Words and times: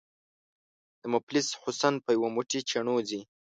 ”د 1.01 1.03
مفلس 1.13 1.47
حُسن 1.61 1.93
په 2.05 2.09
یو 2.17 2.25
موټی 2.35 2.59
چڼو 2.69 2.95
ځي” 3.09 3.21